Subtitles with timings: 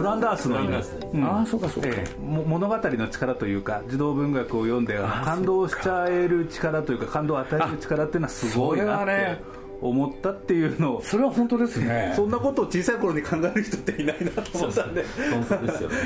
[0.00, 0.82] フランダースの犬。
[1.12, 1.24] うん。
[1.24, 9.38] ああそうかそうか、ええ、物語の力というか児童文学を読んで感動しちゃえる力というか感動を与える力っていうのはすごいなって
[9.82, 11.02] 思ったっていうのを。
[11.02, 12.12] それは本当ですね。
[12.16, 15.04] そんなことを小さい頃に考える人っていないなと思ったんで。
[15.30, 15.96] 本当ですよ、ね、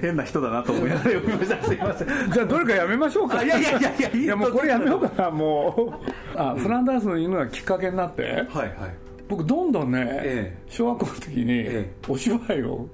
[0.00, 1.64] 変な人だなと思いながら読みました。
[1.64, 2.08] すいません。
[2.32, 3.42] じゃあどれかやめましょうか。
[3.44, 4.62] いやいやいやいやいやもうこ。
[4.62, 6.00] れやめようかなも
[6.36, 6.38] う。
[6.40, 9.04] あ、フランダースの犬がきっかけになって、はいはい。
[9.28, 12.86] 僕どんどんね、ええ、小学校の時に、え、お芝居を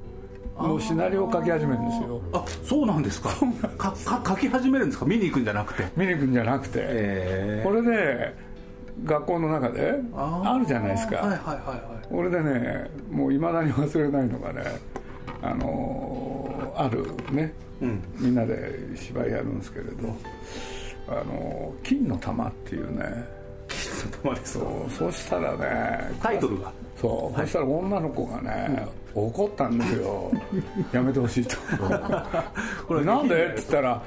[0.63, 2.21] のシナリオを書き始めるんですよ。
[2.33, 3.31] あそうなんですか？
[3.79, 5.07] かか書き始めるんですか？
[5.07, 5.89] 見に行くんじゃなくて。
[5.97, 8.35] 見に行くんじゃなくて、これで
[9.05, 14.63] 学校の中であるじゃないですか、はいはいはいはい、これでねもういまだに忘れないのがね
[15.41, 20.15] あのあるね、うん、みんなで芝居やるんですけれど
[21.09, 23.05] 「あの金の玉」っていうね。
[23.69, 26.73] 金の玉ですそうそしたらねタイトルが。
[27.01, 30.31] そう、はい、そしたら女の子がね、うん、怒ったんですよ。
[30.93, 31.57] やめてほしいと。
[32.87, 33.05] これ。
[33.05, 33.35] なんで？
[33.47, 34.03] って言ったら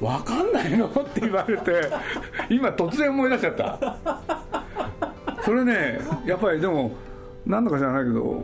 [0.00, 0.86] 分かんないの？
[0.86, 1.72] って言われて
[2.50, 3.96] 今突然思い出しちゃった。
[5.44, 6.92] それねやっぱりでも
[7.46, 8.42] 何度か知らないけど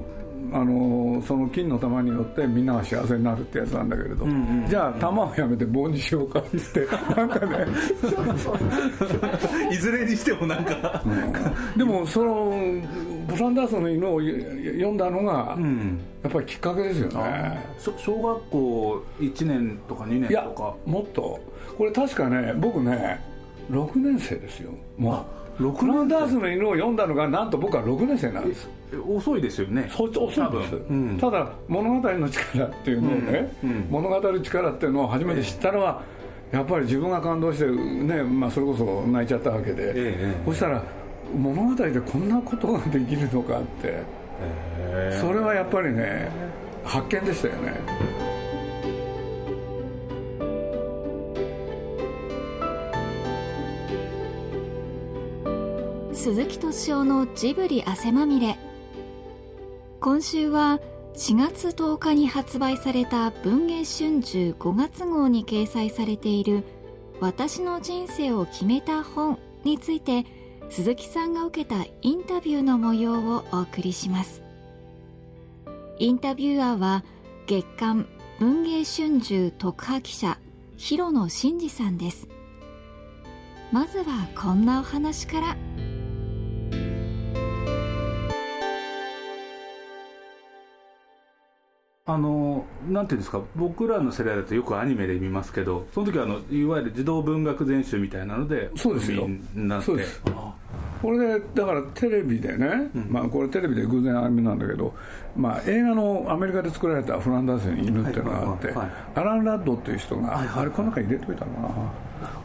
[0.53, 7.67] あのその金の玉によってみんなが幸せになるってやつなんだけれど、うんうん、じゃあ玉をやめて棒にしようかって言って なんかね。
[9.71, 11.09] いずれにしてもなんか、う
[11.77, 12.53] ん、でもその
[13.29, 15.57] ブランダーソンの犬を読んだのが、
[16.23, 17.61] やっぱりきっかけですよね。
[17.99, 20.75] 小学校1年とか2年とか。
[20.85, 21.39] もっと。
[21.79, 23.21] これ確かね僕ね
[23.71, 24.71] 6年生ですよ。
[24.99, 25.25] もう
[25.61, 28.69] ロクランダースの犬を読んだのがなんと僕は6年生なんです。
[29.07, 29.91] 遅いですよね。
[29.97, 33.71] 遅いです、うん、ただ物語の力っていうのをね、うん。
[33.71, 36.03] うん、物語る力っていうのを初めて知ったのは、
[36.51, 40.83] やっぱり自分が感動してね、まあ、それこそ泣いちゃったわけで、ええ、そしたら
[41.37, 44.03] 物語でこんなことができるのかって、
[45.21, 46.31] それはやっぱりね
[46.85, 48.30] 発見でしたよね
[56.23, 58.59] 鈴木敏夫のジブリ汗まみれ。
[60.01, 60.79] 今週は
[61.15, 66.65] 4月10日に発売された文藝春秋5月号に掲載されている
[67.21, 70.27] 「私の人生を決めた本」について
[70.69, 74.43] 鈴木さんが受けたインタビューの模様をお送りします。
[75.99, 77.03] インタビュアーは
[77.47, 78.07] 月刊
[78.39, 80.39] 文藝春秋特派記者
[80.77, 82.29] 広野真二さんです。
[83.73, 85.70] まずはこんなお話から。
[92.13, 99.29] あのなんていうんですか僕らの世代だとよくアニメで見ますけどその時はあのいわゆる児童文学全集みたいなのでそうですよ。
[99.83, 100.23] そうです。
[101.03, 104.95] これでだからテレビでね、うん、まあ、これテレビで偶然アニメなんだけど、
[105.35, 108.77] まあ、映画のアメリカで作られたフランダースに犬っていうのがあって、はい。
[108.77, 111.69] はいはい、アラン・ラッドっていう人が、あれこの中入れといたのかな。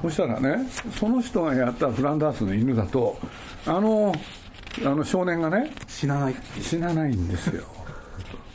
[0.02, 3.18] そしたらねその人がやったフランダースの犬だと
[3.66, 4.14] あの
[4.86, 6.36] あの少年がね死なない。
[6.62, 7.66] 死なないんですよ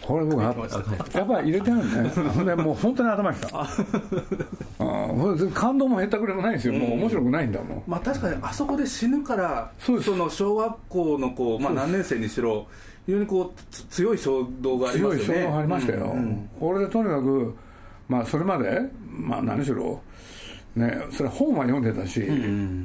[0.06, 2.08] これ僕やっぱり入れてあるね。
[2.08, 3.66] ほ んでもう本当に頭きた。
[5.54, 12.66] 感動もへったくれもないんですよ、もう面白くないんだもん、まあ、確かにあそこで死ぬからその小学校の子、まあ、何年生にしろ
[13.06, 15.24] 非常にこう強い衝動がありますよね。
[15.24, 16.10] 強い衝動がありましたよ、うん。
[16.10, 17.54] うん、これでとにかく、
[18.08, 20.00] まあ、それまで、まあ、何しろ、
[20.76, 22.22] ね、それ本は読んでたし、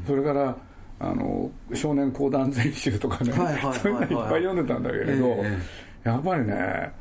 [0.06, 0.56] それから
[1.00, 6.94] あの少年講談全集とかね、はいはいはいはい、そういうのいっぱい読んでたんだけれど、えー、やっぱりね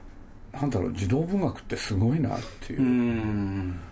[0.60, 2.80] なんだろう児童文学ってすごいなっていう。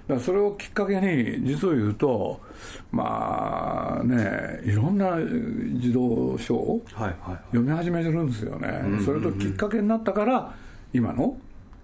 [0.06, 2.41] だからそれをきっかけに実を言うと
[2.91, 5.17] まあねいろんな
[5.81, 6.83] 児童書を
[7.51, 10.55] 読み始めてるんですよね、それときっかけになったから
[10.93, 11.37] 今の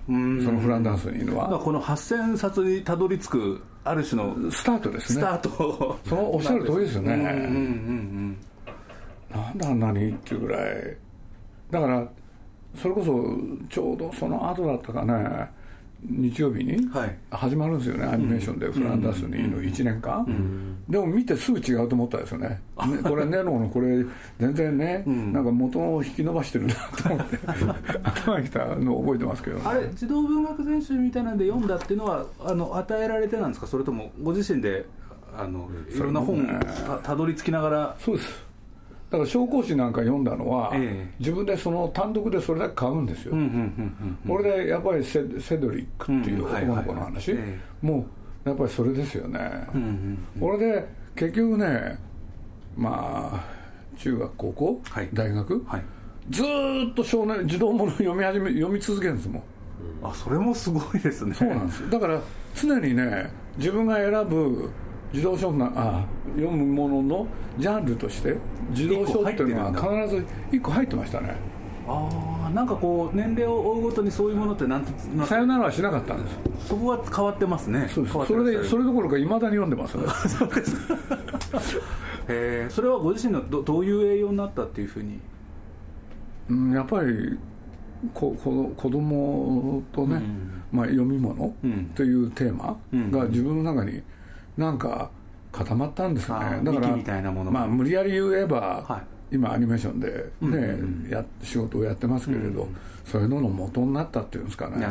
[0.07, 5.21] そのフランダンスにいるのはこの8000冊にたどり着くある種のスタートですね。
[5.21, 5.99] スタート。
[6.07, 7.17] そのおっしゃる通りですよね。
[7.17, 7.33] な
[9.51, 10.97] んであんなにっていうぐらい。
[11.71, 12.07] だから
[12.81, 13.13] それこそ
[13.69, 15.51] ちょうどその後だったかね
[16.01, 16.89] 日曜日に
[17.31, 22.61] 始まるんですよね、はい、アニメーションでフランダースにいる1年間、うん、でも見てすぐ違うと思ったんですよね、
[23.03, 24.05] これネロのこれ
[24.39, 27.39] 全然ね、うん、なんか元を引き伸ばしてるなと思って
[28.05, 33.67] 頭にきたのを覚えてますけど、ね、あれ児童文学全集みたいなんで読んだっていうのはあの与えられてなんですか？
[33.67, 34.87] それともご自身で
[35.37, 36.47] あのいろんな本
[36.87, 37.97] たたどり着きながら？
[37.99, 38.48] そうです
[39.11, 43.35] だから紹興酒なんか読んだのは、え自分でその単独でそれだけ買うんですよ、
[44.27, 47.35] これでやっぱりセセドリックっていう男の子の話、
[47.81, 48.07] も
[48.45, 49.41] うやっぱりそれですよね、
[50.39, 51.99] これで結局ね
[52.77, 53.59] まあ
[53.97, 55.85] 中学高校、はい、大学、はい、
[56.31, 59.43] ずっと少年児童もの読み始め読み続けるんですもん。
[60.03, 61.35] あそれもすごいですね。
[61.35, 61.91] そうなんです。
[61.91, 62.21] だから
[62.55, 64.71] 常にね自分が選ぶ
[65.13, 66.05] 児童書なあ
[66.37, 67.27] 読むものの
[67.59, 68.37] ジャンルとして
[68.73, 71.37] 児童書っていうのは必ず1個入ってましたね。
[71.87, 74.93] ああなんかこう年齢を追うごとにそういうものってなんて
[75.27, 76.69] さよならはしなかったんです。
[76.69, 77.89] そこは変わってますね。
[77.89, 78.27] そうです。
[78.27, 80.05] それでそれどころかいまだに読んでますね。
[80.29, 80.77] そうです
[82.29, 85.19] へえそれはご自身のどどういう栄養になったっていうふうに？
[86.51, 87.39] うん、やっぱり
[88.15, 91.55] ここ子供とね、うん、まあ、読み物
[91.95, 92.79] というテーマ
[93.11, 94.03] が自分の中に
[94.59, 95.11] なんか
[95.51, 99.03] 固まったんですよね、だからまあ無理やり言えば、はい。
[99.31, 104.87] 今アニメーションでね、うんうんうん、や仕事をやってますけれど、うんうん、そういうのの元になったっていうんですかね。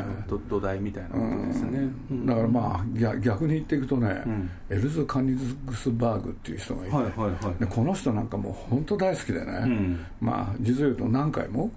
[0.47, 7.13] 土台みたいなことですね、うん、だからまあ逆に言っていくとね、うん、エルズ・カニズグスバーグっていう人がいて、はいはい
[7.45, 11.71] はい、でこの人なんかもう本当大好きでね、うん、まあ実を言うと何回も、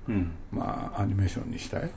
[0.52, 1.90] まあ、アニメーションにしたい、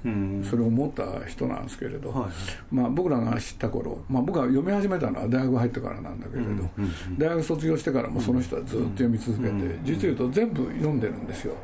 [0.48, 6.70] それを思った人なんですけれど、はい、まあ、僕らが知った頃、まあ、僕は読み始めたのは大学入ってからなんだけれど、
[7.18, 11.56] 大学卒業してからもその人はずっと読み続けて、実を言うと全部読んでるんですよ。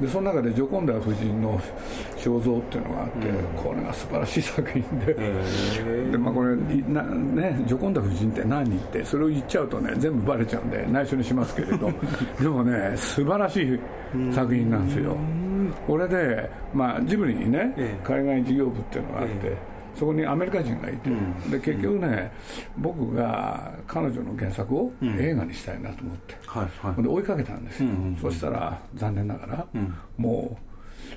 [0.00, 1.60] でその中でジョコンダ夫人の
[2.16, 3.26] 肖像っていうのがあって、
[3.56, 5.14] これが素晴らしい作品で,、
[6.12, 11.90] でまあ、これな、ね、ジョコンダ夫人って何ってそれを言っちゃうとね全部バレちゃうんで内緒にしますけれど。
[12.40, 13.80] でもね素晴らしい
[14.32, 15.16] 作品なんですよ
[15.86, 17.74] これで、まあ、ジブリにね、
[18.04, 19.56] 海外事業部っていうのがあって、
[19.98, 22.30] そこにアメリカ人がいて、うん、で結局ね、
[22.76, 29.66] 僕が彼女の原作を映画にしたいなと思って、はいはい、で追いかけたんですよ、うんうんうん、そしたら残念ながら、
[30.16, 30.56] も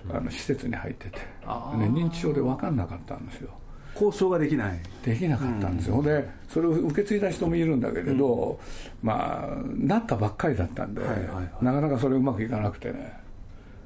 [0.10, 3.52] うあの施設に入ってて、ね、認知症で分かんなかったんですよ。
[3.94, 4.80] 交渉ができない。
[5.04, 8.60] できなかったんですよ、うん、でそれを受け継いだ人もいるんだけれど、
[9.04, 13.21] うん、まあなったばっかりだったんで、はいはいはい、なかなかそれうまくいかなくてね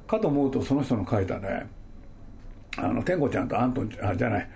[0.06, 1.68] かと思うとその人の書いたね
[2.78, 4.50] あの天子ちゃんとアントンあじゃない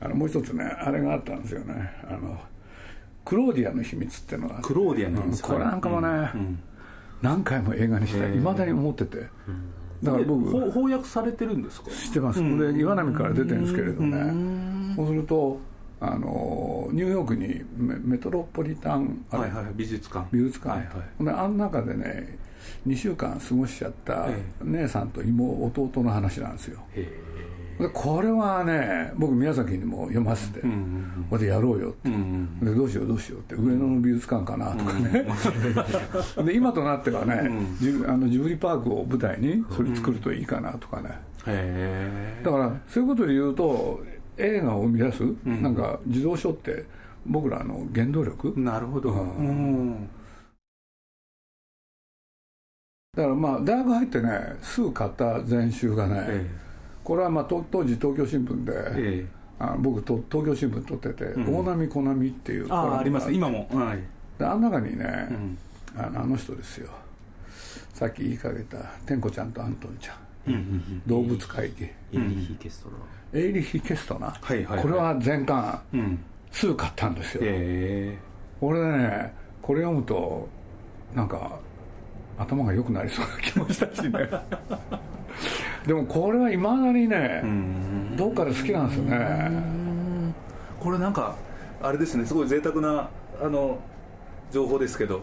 [0.00, 1.92] あのもう一つねあれがあったんですよね。
[2.08, 2.38] あの
[3.24, 6.58] クローディアの秘密っていうのがクローディアの秘密、うん、これなんかもね、うん、
[7.22, 8.38] 何回も映画にしてい。
[8.38, 9.28] まだに思ってて、
[10.02, 11.90] だから僕翻訳されてるんですか？
[11.90, 15.58] 知ってます、これ岩波から出てるんですけれどね、そうすると
[16.00, 20.28] あのニューヨークにメメトロポリタン、はいはい、美術館。
[20.30, 22.38] 美術館、はいはい、あの中でね
[22.86, 24.28] 2週間過ごしちゃった
[24.62, 26.80] 姉さんと妹弟の話なんですよ、
[27.78, 33.54] でこれはね僕宮崎にも読ませて、うんうんうん、でやろうよって、うんうん、でどうしようどうしようって。
[33.56, 35.26] 上野の美術館かなとかね、
[36.36, 37.48] うん、 で今となってはね、
[37.82, 41.10] うん、あのジブリパークを舞台にそれ作るといいかなとかね、
[42.44, 44.00] だからそういうことで言うと
[44.36, 46.84] 映画を生み出す、うん、なんか児童書って
[47.26, 48.52] 僕らの原動力。
[48.56, 50.08] なるほど、うん
[53.14, 56.64] だからまあ大学入ってねすぐ買った全集がね、ええ。
[57.04, 59.26] これはまあ当時東京新聞で、ええ、
[59.58, 63.98] あ僕と東京新聞撮ってて「大波小波」っていうああります今も、はい、
[64.38, 65.58] であん中にね、うん、
[65.96, 66.90] あのあの人ですよ。
[67.92, 68.76] さっき言いかけた
[69.06, 70.24] 天子ちゃんとアントンちゃん。
[71.06, 71.84] 動物会議。
[71.84, 72.96] エイリヒ・ケストナ
[73.40, 76.18] エイリヒ・ケストナ、はいはいはい、これは全巻、うん、
[76.50, 78.18] すぐ買ったんですよ、え。
[78.60, 79.32] ー、俺ね
[79.62, 80.48] これ読むと
[81.14, 81.58] なんか
[82.38, 84.12] 頭が良くなりそうな気もしたしね。
[85.86, 87.42] でもこれはいまだにね
[88.16, 89.50] どっかで好きなんですよね。
[90.80, 91.36] これなんか
[91.82, 93.08] あれですねすごい贅沢な
[93.42, 93.78] あの
[94.50, 95.22] 情報ですけど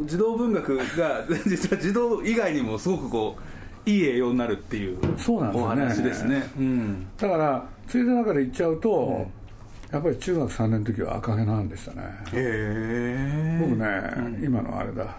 [0.00, 3.36] 児童文学が 実は児童以外にもすごくこ
[3.86, 9.18] ういい栄養になるっていうそうなんです、ね、お話ですね、うん、だからついで中で言っちゃうと、うん、
[9.92, 12.02] やっぱり中学3年の時は赤毛なんでしたね。
[12.32, 15.16] へえ僕ね、うん、今のあれだ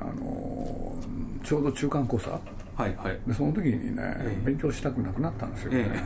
[0.00, 0.96] あの
[1.42, 2.40] ちょうど中間考査
[2.74, 6.00] はいはい、でその時にね、え勉強したくなくなったんですよね、え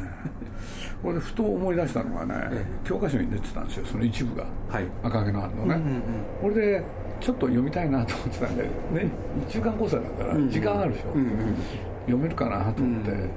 [1.02, 6.85] これでふと思い出したのがね、え教科書に出てたんですよその一部が、はい、赤毛のアンのね、うんうんうん、これで
[7.21, 8.71] ちょっと読みたいなと思ってたんで、ね、
[9.49, 11.57] 中間講座だから時間あるでしょ、うんうん、
[12.04, 13.18] 読めるかなと思って、うん。
[13.18, 13.30] うん、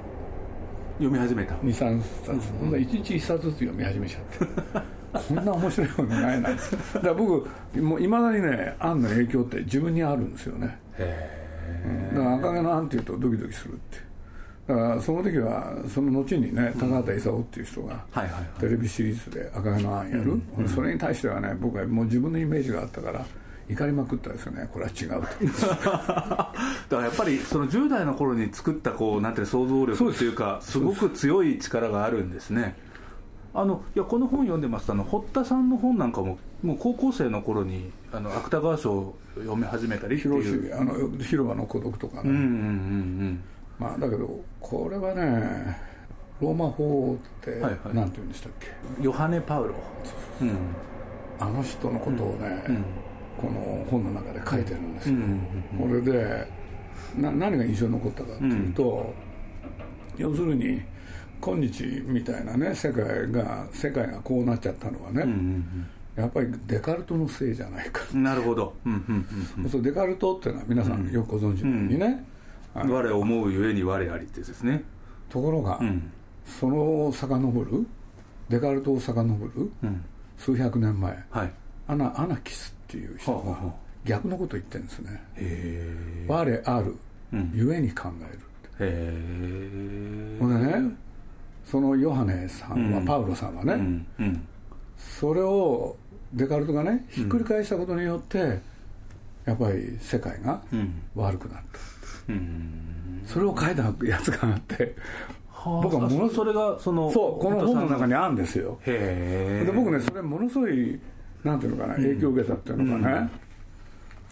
[0.98, 1.54] 読み始めた。
[1.54, 6.50] 23冊、うんうん、1日1冊ずつ読み始めちゃってこんな面白いものないな。
[6.50, 6.60] だか
[7.02, 10.78] ら僕もいまだにねアンの影響って自分にあるんですよね。
[10.98, 11.42] へ
[11.84, 14.12] えだから赤毛のアンっていうとドキドキするって。
[14.66, 18.04] だからその時はその後にね高畑勲っていう人が
[18.60, 23.26] テレビシリーズで赤毛のアンやる、それに対してはね僕はもう自分のイメージがあったから
[23.68, 25.66] 怒りまくったですよねこれは違うと。
[25.66, 26.52] だか
[26.90, 32.76] らやっぱりその10代の頃に作ったこうなんていう想像力っていうかすごく強い力があるんですね
[33.54, 40.74] あのいやこの本読んでますあの堀田さんの本なんかももう高校生の頃にあの芥川賞を読み始めたりっていう。
[40.74, 42.48] あの広場の孤独とかね、うんうんうんう
[43.24, 43.44] ん、
[43.78, 45.92] まあだけどこれはね
[46.40, 47.78] ローマ法ってはいはい。
[47.92, 48.66] 何て言うんでしたっけ、
[49.00, 49.74] ヨハネ・パウロ。
[50.40, 50.56] うん。
[51.38, 52.84] あの人のことをね、うん。
[53.40, 55.46] この本の中で書いてるんですよ、うん
[55.78, 56.46] これで
[57.16, 59.14] な何が印象に残ったかっていうと、
[60.16, 60.82] 要するに
[61.44, 68.74] 今日みたいなね世界が世界がこうなっちゃったのはね、うんやっぱりデカルトのせいじゃないか、うんなるほど。
[68.84, 69.26] うんうん
[69.64, 72.22] うんそうデカルトっていうのは皆さんよくご存知のようにね、
[72.74, 74.84] あの我思うゆえに我ありってですね。
[75.30, 76.12] ところが、うん。
[76.44, 77.86] その遡る
[78.50, 80.04] デカルトを遡るうん。
[80.36, 81.52] 数百年前はい。
[81.86, 83.72] アナアナキスっていう人が
[84.04, 85.22] 逆のこと言ってるんですね。
[85.36, 86.96] へ我ある
[87.32, 87.50] うん。
[87.54, 88.38] ゆえに考える
[88.80, 90.38] えへえ。
[90.38, 90.94] ほんでね
[91.64, 93.04] そのヨハネさんは、うん。
[93.04, 94.46] パウロさんはね、うんうん。
[94.96, 95.96] それを
[96.32, 98.60] デカルトがねひっくり返したことによって、
[99.44, 101.02] やっぱり世界がうん。
[101.14, 102.32] 悪くなった。
[102.32, 103.22] うん。
[103.26, 104.96] それを書いたやつがあって
[105.64, 108.80] 僕はものあそそれがそのそうこの本の中ににあるんですよ。
[108.84, 110.98] で僕ねそれものすごい
[111.44, 113.30] なんていうのかな影響を受けたっていうのかね、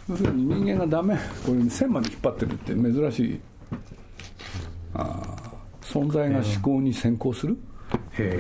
[0.09, 3.41] 要するに人間がダメこういう線まで引っ張ってるって珍しい
[4.95, 5.50] あー
[5.91, 7.57] 存在が思考に先行する？
[8.13, 8.39] へ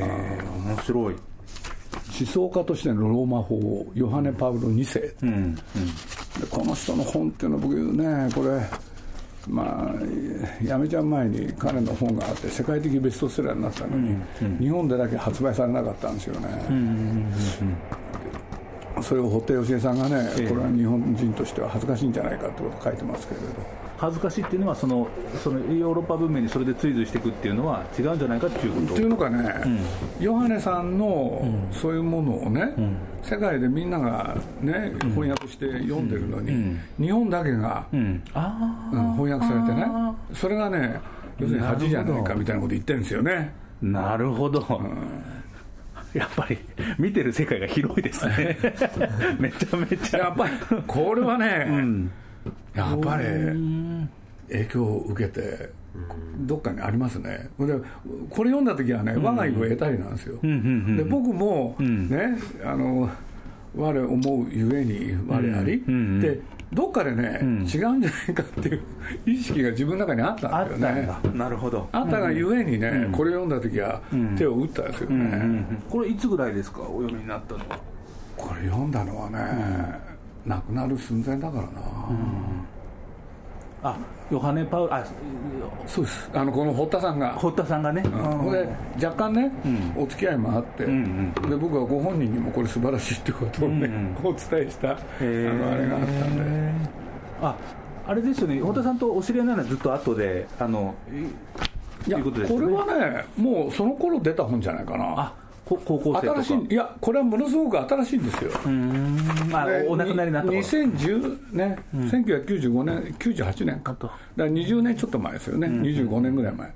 [0.00, 0.42] え。
[0.66, 1.14] 面白い。
[2.18, 5.14] 思想家としてのローマ法をヨハネ・パウロ2世。
[5.22, 5.54] うんうん。
[5.54, 5.60] で
[6.50, 8.60] この人の本っていうのは僕ねこれ
[9.48, 14.16] まあやめちゃう前に彼の本があって世界的ベストセラーになったのに、
[14.58, 16.48] 日本でだけ発売されなかったんですよね、
[19.00, 20.48] それを堀田芳恵さんがね、ええ。
[20.48, 23.46] これは日本人としては恥ずかしいんじゃないかってことを書いてますけれど
[23.98, 25.08] 恥ずかしいっていうのはその
[25.42, 28.92] そのヨーロッパ文明にそれで追随していくっていうのは違うんじゃないかっていうこと。
[28.94, 29.54] っていうのがね、
[30.20, 32.74] ヨハネさんのそういうものをね、
[33.22, 41.00] 世界でみんながね翻訳して読んでるのに、日本だけが、翻訳されてねあそれがね
[41.38, 43.54] 要するに恥じゃないかみたいなこと言ってるんですよね。
[43.82, 44.60] あなるほど、
[46.12, 46.58] やっぱり
[46.98, 48.58] 見てる世界が広いですね。
[49.38, 50.18] めちゃめちゃ。
[50.18, 50.52] やっぱり
[50.86, 52.10] これはね、ん
[52.74, 53.24] やっぱり
[54.48, 55.70] 影響を受けて
[56.40, 57.48] どっかにありますね。
[57.58, 57.74] で
[58.30, 60.60] これ読んだ時はね我が意を得たりなんですよ、うんうんう
[60.92, 62.08] んで僕もん。
[62.08, 63.08] ね、あの
[63.74, 66.40] 我思うゆえに我あり、うんうんで
[66.72, 67.60] どっかでね、ん。
[67.60, 68.80] 違うんじゃないかっていう
[69.24, 71.08] 意識が自分の中にあったあんですよね。
[71.32, 71.88] なるほど。
[71.92, 74.00] あったがゆえにね、これ読んだ時は
[74.36, 75.24] 手を打ったんですよね、うんう
[75.60, 76.80] んこれいつぐらいですか？
[76.82, 77.78] お読みになったのは。
[78.36, 79.38] これ読んだのはね、
[80.46, 81.70] 亡くなる寸前だからな、
[83.82, 83.96] あ
[84.30, 85.04] ヨハネ・パウロあ
[85.86, 86.30] そうです。
[86.32, 87.34] あのこの堀田さんが。
[87.34, 88.52] 堀田さんがね、ほん。
[88.52, 88.68] で
[89.04, 89.50] 若干ね、
[89.96, 93.88] お付き合いもあって、んで僕はご本人にもこれ素晴らしいってことをね、
[94.22, 96.90] お伝えしたあのあれがあったんで。
[97.42, 97.56] あ
[98.08, 98.60] あれですよね。
[98.60, 105.04] 堀田さんとお知り合いなのはずっと後であのいいやいうこれはねもうその頃出た本じゃないかな。
[105.18, 106.42] あこ高校生とか。
[106.42, 108.50] 新しいいやこれはものすごく新しいんですよ。
[108.50, 110.60] うーんあでお亡くなりになった頃。
[110.60, 113.92] 2010年、1995年98年か。
[113.94, 116.72] とだから20年ちょっと前ですよね、25年ぐらい前、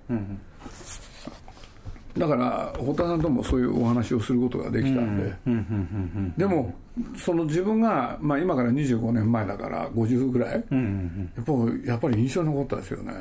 [2.18, 6.74] だから堀田さんともそういうお話をすることができたんで、うんうんうんでも
[7.16, 10.64] その自分が、まあ、今から25年前だから50ぐらい、
[11.86, 13.12] やっぱり印象に残ったですよね、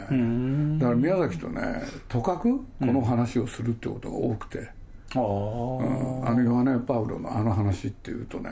[0.79, 4.69] だから宮崎とねとかくこの話をするってことが多くて、
[5.15, 8.51] あああのヨハネ・パウロのあの話っていうとね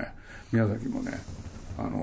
[0.52, 1.12] 宮崎もね
[1.78, 2.00] あの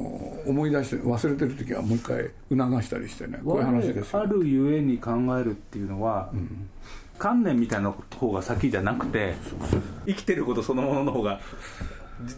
[0.47, 4.21] 思い出して忘れてる時はもう一回促したりしてねこういう話ですよ。
[4.21, 6.31] あるゆえに考えるっていうのは、
[7.19, 9.35] 観念みたいな方が先じゃなくて
[10.07, 11.41] 生きてることそのものの方が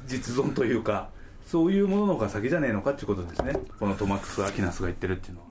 [0.07, 1.11] じ実存というか
[1.47, 3.55] そういうものの方が先じゃねえのかっていうことですね。
[3.79, 5.47] このトマックス・アキナスが言ってるっていうのは。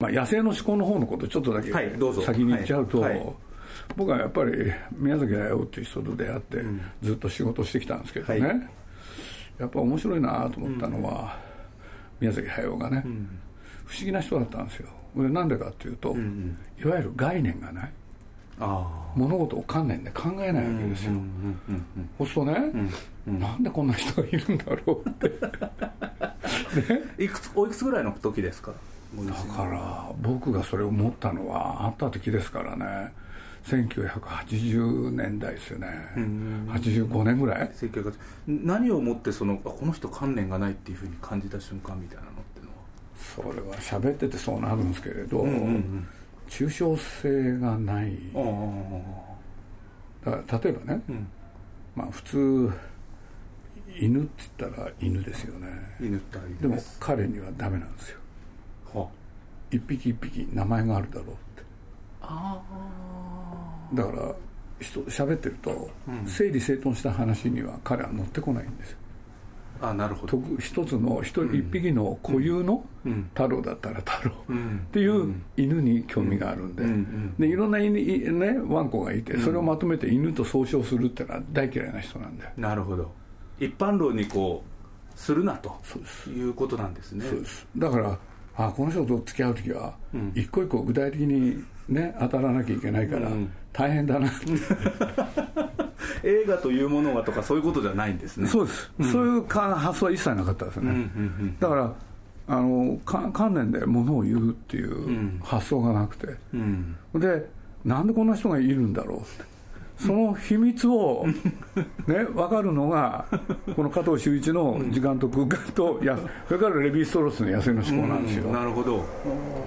[0.00, 2.22] まあ、野生の思考の方のことちょっとだけはいどうぞ。
[2.22, 3.47] 先に言っちゃうと、はいはい
[3.96, 4.52] 僕はやっぱり
[4.92, 6.62] 宮崎駿っていう人と出会って
[7.02, 8.68] ずっと仕事してきたんですけどね、はい。
[9.58, 11.36] やっぱ面白いなと思ったのは、
[12.20, 13.04] 宮崎駿がね、
[13.86, 14.88] 不思議な人だったんですよ。
[15.14, 16.14] これなんでかっていうと、
[16.80, 17.92] いわゆる概念がない。
[18.60, 21.12] あ物事を観念で考えないわけですよ、
[22.18, 22.72] そうするとね、
[23.26, 25.32] なんでこんな人がいるんだろうって。
[26.20, 26.34] あ
[27.18, 28.72] いくつおいくつぐらいの時ですか？
[29.26, 33.12] だから僕がそれを思ったのはあった時ですからね
[33.68, 35.88] 1980年代ですよね。
[36.16, 38.14] 85年ぐらい？1980
[38.46, 42.74] 何をもってそのあこの人観念がないっていうふうに感じた瞬間みたいなのってのは？
[43.14, 46.08] それは喋っててそうなるんですけれど、んうん
[46.48, 48.16] 抽象性がない。
[48.34, 48.38] あ
[50.24, 51.28] だから例えばね、ん。
[51.94, 52.72] まあ普通
[54.00, 55.68] 犬って言ったら犬ですよね。
[56.00, 58.18] 犬ったらいいでも彼にはダメなんですよ。
[58.94, 59.08] は
[59.70, 61.38] 一匹一匹名前があるだろうって。
[62.22, 62.58] あ
[63.92, 64.34] だから
[64.80, 65.90] 人喋ってると、
[66.26, 68.92] 整理整頓した話には彼は乗ってこないんです。
[68.92, 68.98] よ
[69.80, 70.42] あなるほど。
[70.58, 72.84] 一つの一一匹の固有の
[73.34, 74.34] 太郎だったら太郎。
[74.34, 74.54] っ
[74.90, 77.46] ていう犬に興味があるんで。
[77.46, 83.12] でいろんな犬、ね、ワンコがいてそれをまとめて犬と総称するっていうのは大嫌いな人なんでなるほど。
[83.60, 85.76] 一般論にこうするなと
[86.28, 87.24] いうことなんですね。
[87.24, 87.66] そうです。
[87.76, 88.18] だから
[88.58, 89.94] あこの人と付き合う時は
[90.34, 93.30] 一個一個具体的にね当たらなきゃいけないから
[93.72, 94.28] 大変だな
[96.24, 98.48] 映画というものがとかそういうことじゃないんですね。
[98.48, 101.02] そうです、うん、そういう発想は一切なかったですね、うんうんう
[101.44, 101.94] ん、だから
[102.48, 107.48] あの観念でものを言うっていう発想がなくて、うん、で
[107.84, 109.44] なんでこんな人がいるんだろうって
[109.98, 111.26] その秘密を、
[112.06, 113.26] ね、分かるのが、
[113.74, 118.52] この加藤修一の時間と空間と、やそれからレヴィ・ストロースの野生の思考なんですよ。
[118.52, 119.00] なるほど。
[119.00, 119.02] っ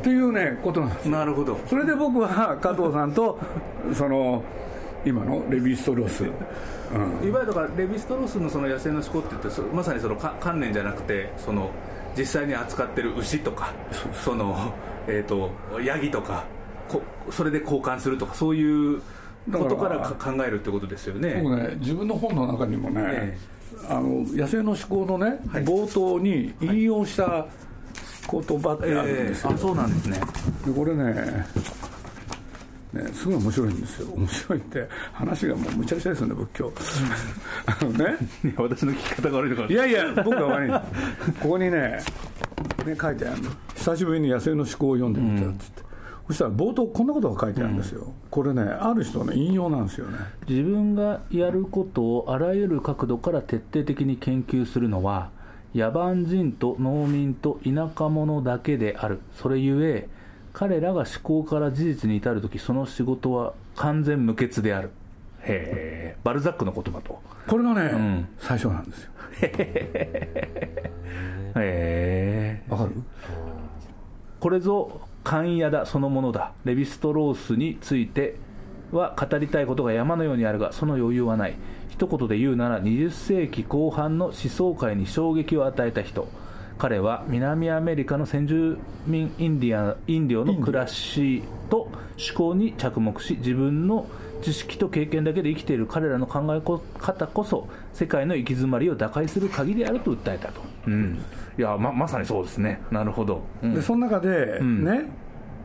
[0.02, 1.60] ていうね、ことなんですなるほど。
[1.68, 3.38] それで僕は加藤さんと、
[3.94, 4.44] その
[5.06, 6.24] 今のレヴィ・ストロース。
[6.24, 11.72] うん、いわゆるだからレヴィ・ストロースのその野生の思考って言ってまさにその観念じゃなくてその
[12.18, 13.74] 実際に扱ってる牛とか
[14.14, 14.74] その、
[15.08, 16.44] えーとヤギとか
[16.90, 19.02] こそれで交換するとかそういう
[19.52, 21.40] ことから考えるってことですよね。
[21.44, 21.76] 僕ね。
[21.80, 23.38] 自分の本の中にもね、え
[23.90, 27.48] あの野生の思考のね、はい、冒頭に引用した
[28.30, 30.20] 言葉ってあるんですよ、えー、あそうなんですね。
[30.66, 31.46] でこれね
[32.94, 34.08] ね、すごい面白いんですよ。
[34.14, 36.74] 面白いって話がもうむちゃくちゃですよね仏教。
[37.66, 38.18] あのね。
[38.58, 40.72] 私の聞き方が悪いのかいやいや僕が悪い。
[41.42, 42.02] ここにね
[42.86, 43.52] ね書いてあるの。
[43.76, 45.84] 久しぶりに野生の思考を読んでみたっつって、
[46.32, 50.18] そしたら冒頭こんなことが書いてあるんですよ、うん、これねある人の引用なんですよね。
[50.48, 55.30] 自分がやることをあらゆる角度から徹底的に研究するのは
[55.76, 59.20] 野蛮人と農民と田舎者だけである。
[59.36, 60.08] それゆえ
[60.54, 64.92] 彼らが思考から事実に至る時その仕事は完全無欠である。
[65.42, 66.18] へえ。
[66.24, 67.20] バルザックの言葉と。
[67.48, 69.12] これがね、うん、最初なんですよ。
[69.42, 69.44] へ
[71.56, 72.64] え。
[72.70, 72.92] わかる？
[74.40, 76.54] これぞ勘屋だそのものだ。
[76.66, 78.36] レヴィストロースについて
[78.92, 81.56] は語りたいことが山のようにあるがその余裕はない。
[81.90, 86.28] 一言で言うなら20世紀後半の思想界に衝撃を与えた人。
[86.82, 91.94] 彼は南アメリカの先住民インディアインディオの暮らしと思
[92.36, 94.08] 考に着目し自分の
[94.42, 96.62] 知識と経験だけで生きている彼らの考え
[97.00, 101.20] 方こそ世界の行き詰まりを打開する鍵であると訴えたと、うん、
[101.58, 102.82] いやままさにそうですね。
[102.92, 105.06] なるほど、うん、でその中で、うん、ね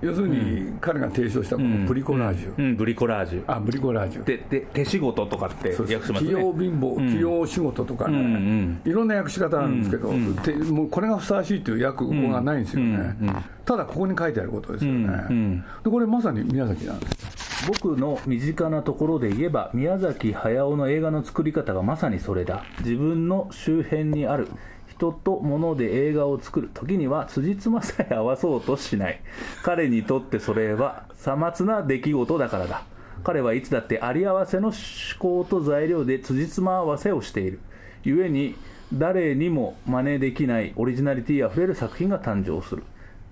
[0.03, 3.45] 要するに彼が提唱したこのブリコラージュ、うん、うん、ブリコラージュ。
[3.47, 4.25] あブリコラージュ。
[4.25, 6.19] でで手仕事とかって訳しますね。
[6.19, 10.37] 企業貧乏、企業仕事とかね、うんうん、いろんな訳し方あるんですけど、うん。
[10.37, 13.29] うん、もうこれがふさわしいという訳語がないんですよね、うん。
[13.29, 15.09] うん、ただここに書いてあることですよね、うん。
[15.09, 17.67] うん、でこれまさに宮崎なんです。
[17.67, 22.65] 僕の身近なところで言えば宮崎駿の映画の作り方がまさにそれだ。
[22.81, 24.49] 自分の周辺にある
[24.97, 29.21] 人と物で映画を作る時には辻褄さえ合わそうとしない。
[29.63, 32.83] 彼にとってそれはさまつな出来事だからだ。
[33.25, 34.77] 彼はいつだってあり合わせの思
[35.19, 37.61] 考と材料で辻褄合わせをしている。
[38.05, 38.57] 故に
[38.93, 42.83] 誰にも真似できないオリジナリティあふれる作品が誕生する。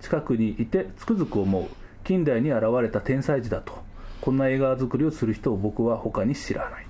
[0.01, 1.67] 近くにいてつくづく思う。
[2.03, 3.73] 近代に現れた天才児だと。
[4.21, 6.85] こんな映画作りをする人を僕は他に知らない。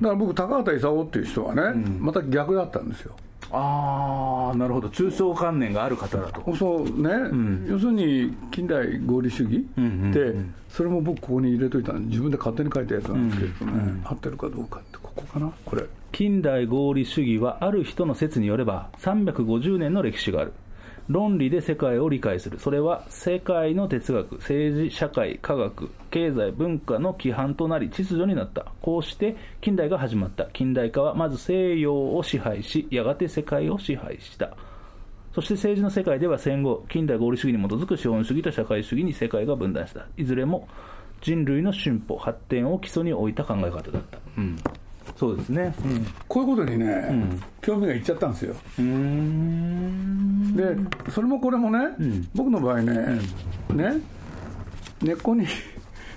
[0.00, 3.16] だから僕高畑勲っていう人はね、うん、また逆だったんですよ
[3.50, 4.88] ああなるほど。
[4.88, 6.56] 抽象観念がある方だと。
[6.56, 10.34] そうね、うん、要するに近代合理主義って、
[10.68, 13.78] それも僕ここに入れといた自分で勝手に書いたやつなんですけどね、うん。
[13.78, 15.52] うん、合ってるかどうかってここかな。
[15.64, 15.84] これ。
[16.12, 20.52] 近代合理主義はある人の説によれば350年の歴史がある
[21.08, 22.58] 論理で世界を理解する。
[22.58, 28.66] それは世界の哲学、政治、社会、科学、経済、文化の規範となり秩序になった。
[28.82, 30.46] こうして近代が始まった。
[30.46, 34.54] 近代化はまず西洋を支配し、やがて世界を支配した。
[35.34, 40.06] そして政治の世界では戦後、近代合理主義に基づく資本主義と社会主義に世界が分断した。
[40.16, 40.68] いずれも
[41.22, 44.18] 人類の進歩、発展を基礎に置いた考え方だった。
[44.36, 44.56] うん
[45.18, 48.54] そうですね、うん、こういうことにね、うん、興味がいっちゃったんですよ。
[50.54, 53.20] でそれもこれもね、うん、僕の場合ね、
[53.74, 54.00] ね
[55.02, 55.44] 根っこに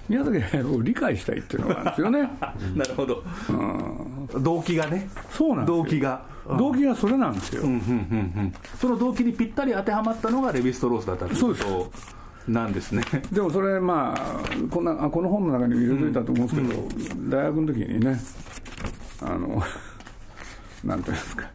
[0.07, 2.21] 宮崎駿を理解したいっていうのがあるんですよね。
[2.75, 5.09] なるほど、うん、動機がね。
[5.31, 6.31] そうなんです動機が。
[6.59, 7.87] 動機がそれなんですよ、うんうんうんう
[8.47, 11.91] ん、その動機にぴったり当てはまったのがレヴィストロースだったということ
[12.51, 13.03] なんですね。
[13.31, 18.19] でもそれまあこんなこの本の中に入れといたと思うんですけど、大学の時にね
[19.21, 19.61] あの
[20.83, 21.47] なんていうんですか。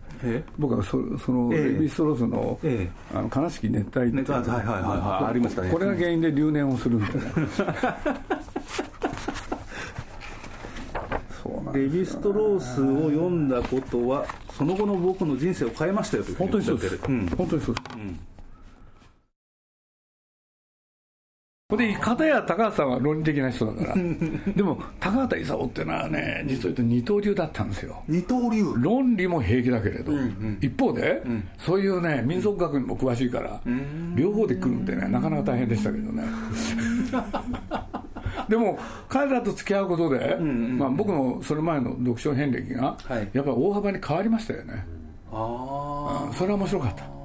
[0.59, 2.59] 僕はそそのレヴィ・ストロースの,、
[3.15, 7.27] あの悲しき熱帯って、はいはいはいはいありましたねこれが原因で留年をするみたいな。
[11.77, 14.25] レヴィ・ストロースを読んだことは
[14.57, 18.19] その後の僕の人生を変えましたよと本当にそうです、うん、本当にそうです、うん
[21.69, 23.95] で片や高畑さんは論理的な人だから。
[24.55, 28.05] でも高畑勲っていうのはね実を言うと二刀流だったんですよ。
[28.07, 28.73] 二刀流。
[28.77, 36.23] 論理も平気だけれど、うんうん、一方で、うん、そういうね民族学にも詳しいから、うん、両方で来るんでねなかなか大変でしたけどね。
[38.49, 42.97] でも彼らと付き合うことで、うんうん、まあ、僕のそれ前の読書遍歴が、
[43.33, 44.87] やっぱり大幅に変わりましたよね。
[45.33, 47.16] ああ、それは面白かった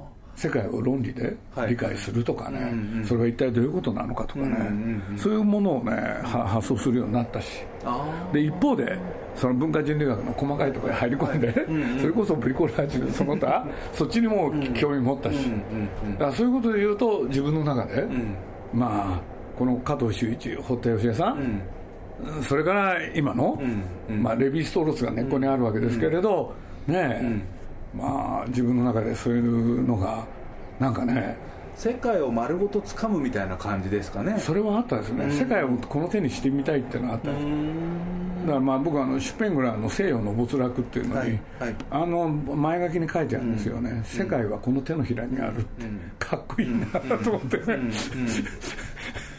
[0.42, 1.36] 世界を論理で
[1.68, 5.92] 理解するとかね、はいうんうん、それは一体どういうことなのかとかね、うんうんうん、そういうものをね
[6.24, 7.64] 発想するようになったし
[8.32, 8.98] で一方で
[9.36, 15.36] その文化人類学の細かいところに入り込んで、うんうん、それこそブリコラージュその他そっちにも興味持ったし、
[16.14, 18.34] だからそういうことで言うと自分の中で、うん、
[18.72, 19.20] まあ
[19.56, 21.62] この加藤修一堀田芳恵さん、
[22.24, 23.60] うん、それから今の、
[24.08, 26.52] まあ、レヴィ・ストロースが根っこにあるわけですけれど、
[26.88, 27.42] ねえ、
[27.94, 30.26] まあ自分の中でそういうのが
[30.80, 31.36] なんかね
[31.74, 34.38] 世界を丸ごと掴むみたいな感じですかね。
[34.38, 37.46] それはあったですね、世界をこの手にしてみたいっていうのはあったです。
[38.42, 46.86] だからまあ僕はあのシュペングラーの西洋の没落っていうのに、はいはい、あの前書きに書いてあるんですよね、うん、世界はこの手のひらにあるって、うん、かっこいいな
[47.18, 47.56] と思って。
[47.58, 47.64] ね、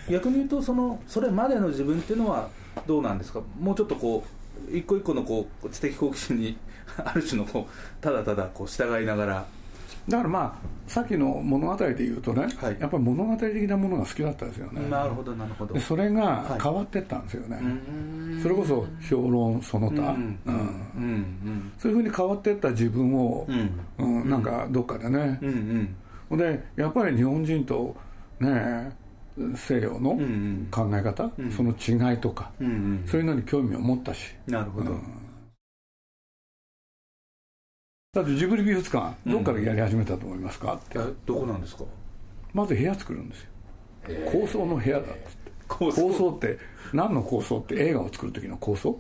[0.10, 2.50] 逆に言うとそのそれまでの自分っていうのは
[2.88, 3.42] どうなんですか？
[3.60, 4.24] もうちょっとこ
[4.72, 6.58] う一個一個のこう知的好奇心に
[7.04, 9.46] ある種のこうただただこう従いながら。
[10.08, 14.82] だからまあさっきの物語で言うとね、はい、やっぱり物語的なものが好きだったですよね。
[14.90, 15.80] なるほどなるほど。
[15.80, 20.16] それが変わっていったんですよね、はい、それこそ評論その他。
[21.78, 25.96] そういうふうに変わっていった自分を、うん、うん、なんかどっかでね、うん
[26.32, 27.96] うん、でやっぱり日本人と
[28.40, 28.96] ね
[29.56, 30.12] 西洋の
[30.70, 34.36] 考え方、うんうん、その違いとか、うんうん、そういうのに興味を持ったし。
[34.48, 35.23] なるほど、うん
[38.14, 40.76] だってジブリ美術館どっからやり始めたと思いますか？
[40.76, 41.84] って、どこなんですか？
[42.54, 43.50] まず部屋作るんですよ。
[44.32, 45.52] 構想の部屋だっつって。
[45.68, 46.60] 構想って
[46.94, 47.74] 何の構想って？
[47.76, 48.96] 映画を作る時の構想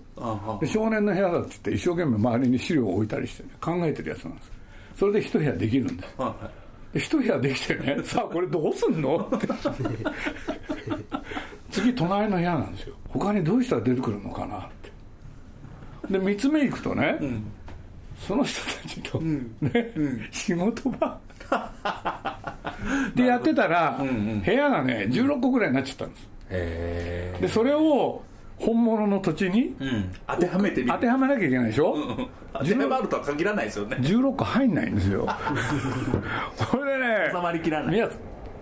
[0.59, 4.51] で少年の部屋だっつって一生懸命周りに資料を置いたりして、ね、考えてるやつなんです。
[4.97, 6.35] それで一部屋できるんです、は
[6.95, 9.29] い、一部屋できてね さあこれどうすんの？
[9.35, 9.47] って。
[11.69, 12.95] 次隣の部屋なんですよ。
[13.09, 14.57] 他にどうしたら出てくるのかな？
[14.57, 16.17] って。
[16.17, 17.43] で3つ目行くとね、うん
[18.27, 19.49] その人たちと、ね、
[19.95, 21.19] うん、仕事場。
[23.15, 26.27] でやってたら、うんうん、部屋がね16個ぐらいになっちゃったんです。
[26.49, 28.21] でそれを
[28.57, 33.97] 本物の土地に、うん、当てはめて当てはめなきゃいけないでしょ、うん、当てはまるとは限らないですよね。
[33.97, 35.27] 16個入んないんですよ。
[36.55, 37.93] それでね収まりきらない。
[37.93, 38.09] 宮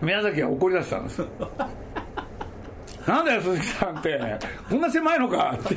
[0.01, 1.21] 宮崎は怒り出したんです。
[3.07, 4.39] なんだよ鈴木さんって。
[4.69, 5.75] こんな狭いのかって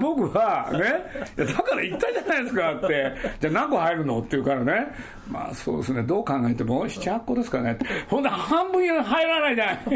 [0.00, 0.80] 僕はね、
[1.36, 4.86] だから言ったじゃないですかって、じゃあ何個入るのって言うからね、
[5.30, 7.78] まあそうですね、どう考えても7、8個ですかね。
[8.08, 9.78] ほんで半分入らないじゃない。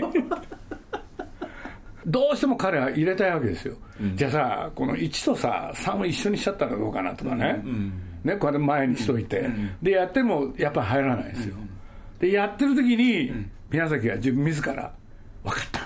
[2.06, 7.60] どうしても彼は入れたいわけですよ、うん、じゃあさこの1とさ3を一緒にしちゃったらどうかなとかね。
[7.64, 11.56] うん、ねこれ前にしといて、うん、でやってもやっぱり入らないですよ、
[12.20, 13.32] でやってる時に、
[13.70, 14.92] 宮崎が自分自ら
[15.42, 15.85] 分かった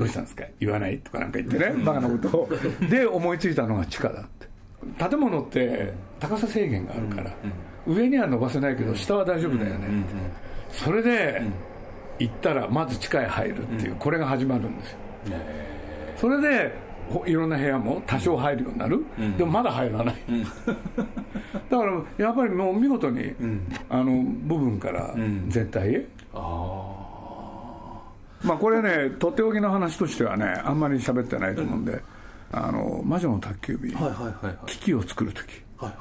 [0.00, 0.44] どうしたんですか？
[0.58, 2.36] 言わないとかなんか言ってね、バカなこと。
[2.36, 2.48] を。
[2.88, 4.48] で、思いついたのが地下だって。
[5.08, 7.30] 建物って高さ制限があるから、
[7.86, 10.14] 上には伸ばせないけど、下は大丈夫だよねって。
[10.70, 11.42] それで、
[12.18, 14.98] 行ったら、まず地下へ入るっていう、これが始まるんですよ。
[16.16, 16.72] それで、
[17.26, 19.04] いろんな部屋も多少入るようになる、
[19.36, 20.14] でもまだ入らない、
[21.68, 23.34] だからやっぱりもう見事に、
[23.88, 25.12] あの部分から
[25.48, 26.40] 全体へ、ああ
[28.42, 32.02] まあこれねとっておきの話としてはねあんまり喋ってないと思うんで、
[32.52, 35.96] あの魔女の宅急便、はいはいはい機器を作る時、はいはい、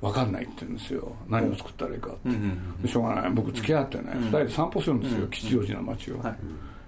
[0.00, 1.14] 分かんないって言うんですよ。
[1.28, 3.30] 何を作ったらいいかって、うんうん、しょうがない。
[3.30, 6.36] 僕付き合ってね、うん、2人で散歩するんですよ、吉祥寺の街を、はい、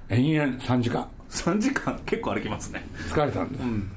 [0.09, 1.09] 延々3時間。
[1.31, 1.99] 3時間？
[2.07, 2.85] 結構歩きますね。
[3.09, 3.91] 疲れたんです、うん、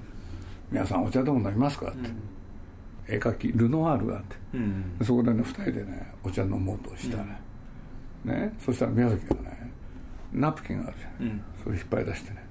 [0.71, 2.09] 皆さんお茶でも飲みますかって、
[3.07, 7.39] 絵描きルノワールがあって、うん、そこでね2人でねお茶飲もうとしたね,、
[8.25, 9.66] ねそしたら宮崎がね
[10.33, 12.45] ナプキンがあるじゃん、うん、それ引っ張り出してね。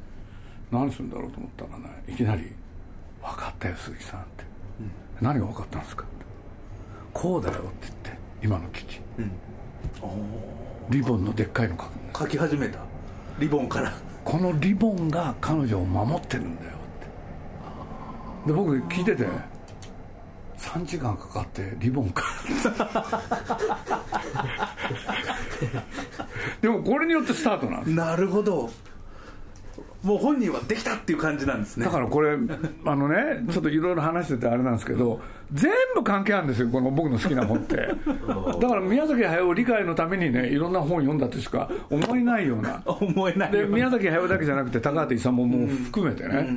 [0.70, 2.52] 何するんだろうと思ったらねいきなり
[3.22, 4.44] 「分かったよ鈴木さん」って、
[4.80, 6.12] うん、何が分かったんですか?」って
[7.12, 9.30] 「こうだよ」って言って今の機器、うん、
[10.90, 12.80] リボンのでっかいの書く書き始めた？
[13.38, 13.92] リボンから。
[14.24, 16.72] このリボンが彼女を守ってるんだよっ
[18.44, 18.48] て。
[18.48, 19.24] で僕聞いてて
[20.58, 22.24] 「佐3時間かかってリボンか
[26.60, 27.94] でもこれによってスタートなんです。
[27.94, 28.70] なるほど。
[30.02, 31.84] もう本人はできたっていう感じなんですね。
[31.84, 32.36] だからこれ
[32.86, 35.20] あのねちょっといろいろ話しててあれなんですけど
[35.52, 37.76] 全部関係あるんですよこの僕の好きな本って。
[38.60, 42.80] だから宮崎駿理解のためにねいろんな本読んだとしか思えないような。
[42.86, 46.48] 思えないで宮崎駿だけじゃなくて高畑勲も含めてね、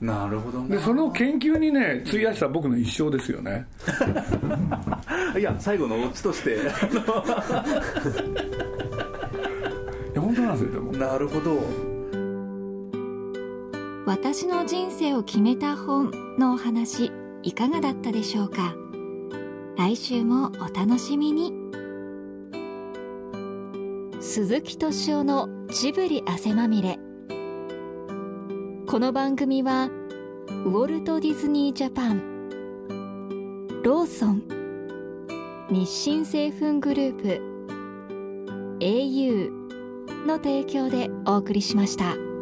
[0.00, 3.66] なるほどでその研究にね費やした僕の一生ですよね
[5.38, 6.54] いや最後のオチとして。
[6.54, 6.58] い
[10.14, 10.92] や本当なんですよでも。
[10.92, 11.60] なるほど。
[14.06, 17.10] 私の人生を決めた本のお話
[17.42, 18.74] いかがだったでしょうか？
[19.76, 21.52] 来週もお楽しみに。
[24.20, 26.98] 鈴木敏夫のジブリ汗まみれ。
[28.86, 29.90] この番組は
[30.64, 32.22] ウォルト・ディズニー・ジャパン。
[33.82, 34.42] ローソン
[35.70, 39.50] 日清製粉グループ au
[40.26, 42.33] の提供でお送りしました。